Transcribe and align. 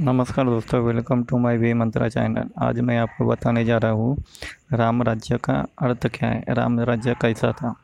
नमस्कार 0.00 0.44
दोस्तों 0.44 0.80
welcome 0.80 1.22
to 1.24 1.38
my 1.38 1.56
way 1.56 1.74
mantra 1.74 2.08
channel 2.08 2.48
आज 2.58 2.80
मैं 2.80 2.98
आपको 2.98 3.26
बताने 3.26 3.64
जा 3.64 3.78
रहा 3.78 3.90
हूँ 3.90 4.24
राम 4.72 5.02
राज्य 5.02 5.38
का 5.38 5.54
अर्थ 5.82 6.06
क्या 6.06 6.28
है, 6.28 6.44
राम 6.48 6.80
राज्य 6.80 7.14
कैसा 7.22 7.52
था? 7.52 7.74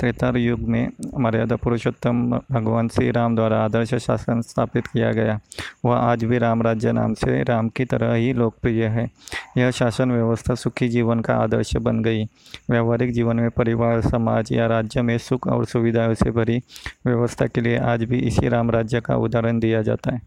त्रेता 0.00 0.32
युग 0.36 0.60
में 0.60 0.88
मर्यादा 1.18 1.56
पुरुषोत्तम 1.56 2.40
भगवान 2.52 2.88
श्री 2.88 3.10
राम 3.10 3.36
द्वारा 3.36 3.64
आदर्श 3.64 3.94
शासन 3.94 4.40
स्थापित 4.40 4.86
किया 4.86 5.12
गया। 5.12 5.40
वह 5.84 5.96
आज 5.96 6.24
भी 6.24 6.38
राम 6.38 6.62
राज्य 6.62 6.92
नाम 6.92 7.14
से 7.14 7.42
राम 7.42 7.68
की 7.68 7.84
तरह 7.84 8.14
ही 8.14 8.32
लोकप्रिय 8.32 8.84
है। 8.84 9.10
यह 9.56 9.70
शासन 9.70 10.12
व्यवस्था 10.12 10.54
सुखी 10.54 10.88
जीवन 10.88 11.20
का 11.20 11.34
आदर्श 11.34 11.76
बन 11.76 12.02
गई। 12.02 12.24
व्यवहारिक 12.70 13.12
जीवन 13.12 13.36
में 13.36 13.50
परिवार, 13.50 14.00
समाज 14.00 14.52
या 14.52 14.66
राज्य 14.66 15.02
में 15.02 15.18
सुख 15.18 15.46
और 15.46 15.64
सुविधाओं 15.64 16.14
से 16.14 16.30
भरी 16.30 16.62
व्यवस्था 17.06 17.46
के 17.46 17.60
लिए 17.60 17.78
आज 17.78 18.04
भी 18.04 18.18
इसी 18.18 18.48
राम 18.48 18.70
राज्य 18.70 19.00
का 19.00 19.16
उदाहरण 19.16 19.58
दिया 19.58 19.82
जाता 19.82 20.12
है। 20.12 20.18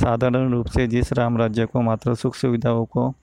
साधारण 0.00 0.52
रूप 0.52 0.66
से 0.66 0.86
जिस 0.86 1.12
राम 1.12 1.38
राज्य 1.38 1.66
को 1.66 1.80
मात्र 1.80 2.14
सुख 2.14 2.34
सुविधाओं 2.34 2.84
को 2.84 3.14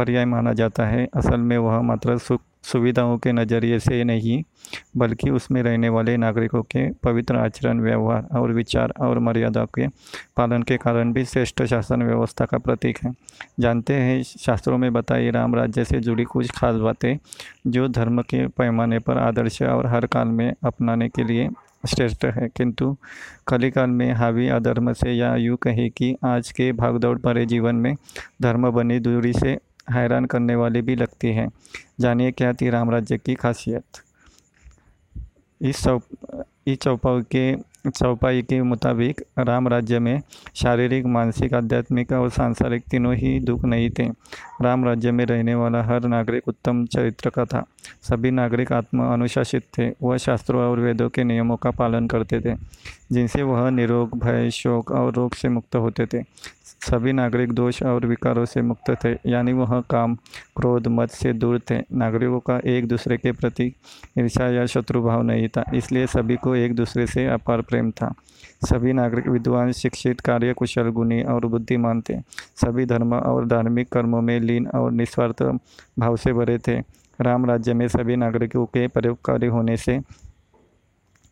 पर्याय 0.00 0.24
माना 0.24 0.52
जाता 0.52 0.86
है। 0.86 1.08
असल 1.14 1.40
में 1.40 1.58
वह 1.58 1.80
मात्र 1.82 2.18
सुख 2.18 2.40
सुविधाओं 2.62 3.16
के 3.18 3.32
नज़रिए 3.32 3.78
से 3.78 4.02
नहीं, 4.04 4.42
बल्कि 4.96 5.30
उसमें 5.30 5.62
रहने 5.62 5.88
वाले 5.88 6.16
नागरिकों 6.16 6.62
के 6.62 6.90
पवित्र 6.92 7.36
आचरण, 7.36 7.80
व्यवहार 7.80 8.26
और 8.38 8.52
विचार 8.52 8.92
और 9.00 9.18
मर्यादा 9.18 9.64
के 9.64 9.86
पालन 10.36 10.62
के 10.62 10.76
कारण 10.76 11.12
भी 11.12 11.24
श्रेष्ठ 11.24 11.62
शासन 11.62 12.02
व्यवस्था 12.02 12.44
का 12.44 12.58
प्रतीक 12.58 12.98
है। 13.04 13.12
जानते 13.60 13.94
हैं, 13.94 14.22
शास्त्रों 14.22 14.78
में 14.78 14.92
बताई 14.92 15.30
राम 15.30 15.54
राज्य 15.54 15.84
से 15.84 16.00
जुड़ी 16.00 16.24
कुछ 16.24 16.50
खास 16.50 16.76
बातें, 16.76 17.16
जो 17.66 17.88
धर्म 17.88 18.22
के 18.22 18.46
पैमाने 18.46 18.98
पर 18.98 19.18
आदर्श 19.18 19.62
और 19.62 19.86
हर 19.86 20.06
काल 20.06 20.28
में 20.28 20.52
अपनाने 20.64 21.08
के 21.08 21.24
लिए 21.24 21.48
श्रेष्ठ 21.88 22.24
है। 22.24 22.48
किंतु 22.56 22.96
कलिकाल 23.48 23.90
में 23.90 24.12
हावी 24.12 24.48
अधर्म 24.48 24.92
से 24.92 25.12
या 25.12 25.34
यूँ 25.36 25.56
कहे 25.56 25.88
कि 25.88 26.14
आज 26.24 26.52
के 26.52 26.72
भागदौड़ 26.72 27.18
भरे 27.18 27.46
जीवन 27.46 27.74
में 27.74 27.94
धर्म 28.42 28.70
बनी 28.70 28.98
दूरी 28.98 29.32
से 29.32 29.58
हैरान 29.90 30.24
करने 30.24 30.54
वाली 30.54 30.82
भी 30.82 30.96
लगती 30.96 31.28
है। 31.28 31.48
जानिए 32.00 32.30
क्या 32.30 32.52
थी 32.52 32.70
राम 32.70 32.90
राज्य 32.90 33.18
की 33.18 33.34
खासियत। 33.34 34.02
इस 35.60 35.82
चौ 35.84 35.98
इस 36.66 36.78
चौपाई 36.78 37.22
के 37.34 37.70
चौपाई 37.90 38.42
के 38.42 38.60
मुताबिक 38.62 39.20
राम 39.38 39.68
राज्य 39.68 39.98
में 39.98 40.20
शारीरिक, 40.54 41.06
मानसिक, 41.06 41.54
आध्यात्मिक 41.54 42.12
और 42.12 42.30
सांसारिक 42.30 42.82
तीनों 42.90 43.14
ही 43.14 43.38
दुख 43.40 43.64
नहीं 43.64 43.90
थे। 43.90 44.06
राम 44.62 44.84
राज्य 44.84 45.12
में 45.12 45.24
रहने 45.26 45.54
वाला 45.54 45.82
हर 45.82 46.04
नागरिक 46.04 46.48
उत्तम 46.48 46.84
चरित्र 46.86 47.30
का 47.30 47.44
था। 47.44 47.64
सभी 48.02 48.30
नागरिक 48.30 48.72
आत्म 48.72 49.12
अनुशासित 49.12 49.62
थे। 49.78 49.90
वह 50.02 50.16
शास्त्रों 50.16 50.62
और 50.62 50.80
वेदों 50.80 51.08
के 51.08 51.24
नियमों 51.24 51.56
का 51.56 51.70
पालन 51.70 52.06
करते 52.08 52.40
थे, 52.40 52.54
जिनसे 53.12 53.42
वह 53.42 53.70
निरोग, 53.70 54.18
भय, 54.18 54.50
शोक 54.50 54.90
और 54.90 55.12
रोग 55.12 55.34
से 55.34 55.48
मुक्त 55.48 55.76
होते 55.76 56.06
थे। 56.06 56.22
सभी 56.80 57.12
नागरिक 57.12 57.52
दोष 57.52 57.82
और 57.82 58.06
विकारों 58.06 58.44
से 58.44 58.62
मुक्त 58.62 58.90
थे, 59.04 59.12
यानी 59.26 59.52
वह 59.52 59.80
काम, 59.90 60.14
क्रोध 60.56 60.86
मत 60.88 61.10
से 61.10 61.32
दूर 61.32 61.58
थे। 61.70 61.78
नागरिकों 61.92 62.38
का 62.40 62.58
एक 62.66 62.86
दूसरे 62.88 63.16
के 63.16 63.32
प्रति 63.32 63.64
ईर्षा 64.18 64.48
या 64.48 64.64
शत्रुभाव 64.66 65.22
नहीं 65.22 65.48
था, 65.48 65.64
इसलिए 65.74 66.06
सभी 66.06 66.36
को 66.36 66.54
एक 66.56 66.74
दूसरे 66.74 67.06
से 67.06 67.26
अपार 67.28 67.60
प्रेम 67.60 67.90
था। 67.90 68.12
सभी 68.64 68.92
नागरिक 68.92 69.28
विद्वान, 69.28 69.72
शिक्षित, 69.72 70.20
कार्यकुशल, 70.20 70.88
गुणी 70.90 71.22
और 71.22 71.46
बुद्धिमान 71.46 72.00
थे। 72.00 72.18
सभी 72.56 72.86
धर्म 72.86 73.14
और 73.14 73.46
धार्मिक 73.46 73.88
कर्मों 73.92 74.20
में 74.22 74.38
लीन 74.40 74.66
और 74.66 74.90
निस्वार्थ 74.92 75.42
भाव 75.98 76.16
से 76.16 76.32
भरे 76.32 76.58
थे। 76.58 76.78
राम 77.18 77.46
राज्य 77.46 77.74
में 77.74 77.86
सभी 77.88 78.16
नागरिकों 78.16 78.64
के 78.66 78.86
परोपकारी 78.88 79.46
होने 79.46 79.76
से 79.76 79.98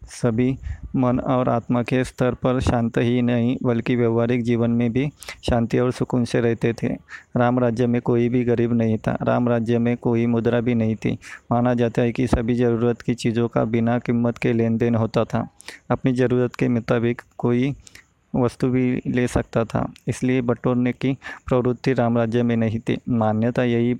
सभी 0.08 0.58
मन 0.96 1.18
और 1.20 1.48
आत्मा 1.48 1.82
के 1.82 2.04
स्तर 2.04 2.34
पर 2.34 2.60
शांत 2.60 2.98
ही 2.98 3.22
नहीं, 3.22 3.56
बल्कि 3.62 3.96
व्यवहारिक 3.96 4.42
जीवन 4.42 4.70
में 4.70 4.92
भी 4.92 5.08
शांति 5.42 5.78
और 5.78 5.92
सुकून 5.92 6.24
से 6.24 6.40
रहते 6.40 6.72
थे। 6.72 6.88
राम 7.36 7.58
राज्य 7.58 7.86
में 7.86 8.00
कोई 8.02 8.28
भी 8.28 8.44
गरीब 8.44 8.72
नहीं 8.72 8.98
था। 8.98 9.18
राम 9.22 9.48
राज्य 9.48 9.78
में 9.78 9.96
कोई 9.96 10.26
मुद्रा 10.26 10.60
भी 10.60 10.74
नहीं 10.74 10.96
थी। 10.96 11.18
माना 11.52 11.74
जाता 11.74 12.02
है 12.02 12.12
कि 12.12 12.26
सभी 12.26 12.54
ज़रूरत 12.54 13.02
की 13.02 13.14
चीज़ों 13.14 13.48
का 13.48 13.64
बिना 13.64 13.98
कीमत 13.98 14.38
के 14.38 14.52
लेन 14.52 14.76
देन 14.76 14.94
होता 14.94 15.24
था। 15.24 15.48
अपनी 15.90 16.12
ज़रूरत 16.12 16.56
के 16.56 16.68
मुताबिक 16.68 17.22
कोई 17.38 17.74
वस्तु 18.32 18.68
भी 18.68 19.00
ले 19.06 19.26
सकता 19.28 19.64
था। 19.64 19.86
इसलिए 20.08 20.40
बटोरने 20.42 20.92
की 20.92 21.12
प्रवृत्ति 21.46 21.92
राम 21.92 22.18
राज्य 22.18 22.42
में 22.42 22.56
नहीं 22.56 22.80
थी। 22.80 22.96
मान्यता 23.08 23.64
यही, 23.64 23.96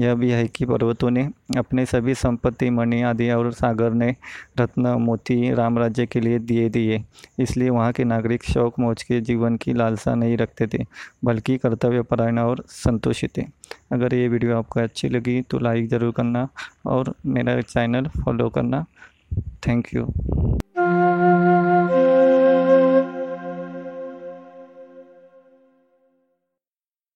यह 0.00 0.14
भी 0.14 0.30
है 0.30 0.46
कि 0.48 0.64
पर्वतों 0.64 1.10
ने 1.10 1.28
अपने 1.58 1.86
सभी 1.86 2.14
संपत्ति, 2.14 2.70
मणि 2.70 3.00
आदि 3.02 3.30
और 3.30 3.50
सागर 3.52 3.92
ने 3.92 4.14
रत्न, 4.60 4.94
मोती 5.00 5.52
राम 5.54 5.78
राज्य 5.78 6.06
के 6.06 6.20
लिए 6.20 6.38
दिए 6.40 6.68
दिए। 6.68 7.02
इसलिए 7.38 7.70
वहाँ 7.70 7.92
के 7.92 8.04
नागरिक 8.04 8.44
शौक, 8.44 8.78
मौज 8.78 9.02
के 9.02 9.20
जीवन 9.20 9.56
की 9.56 9.72
लालसा 9.72 10.14
नहीं 10.14 10.36
रखते 10.36 10.66
थे, 10.66 10.84
बल्कि 11.24 11.56
कर्तव्य 11.58 12.02
परायण 12.02 12.38
और 12.38 12.64
संतोषित 12.68 13.36
थे। 13.38 13.46
अगर 13.92 14.14
ये 14.14 14.28
वीडियो 14.28 14.56
आपको 14.58 14.80
अच्छी 14.80 15.08
लगी 15.08 15.40
तो 15.42 15.58
लाइक 15.58 15.88
ज़रूर 15.88 16.12
करना 16.12 16.48
और 16.86 17.14
मेरा 17.26 17.60
चैनल 17.60 18.08
फॉलो 18.16 18.48
करना। 18.48 18.84
Thank 19.66 19.94
you. 19.94 20.06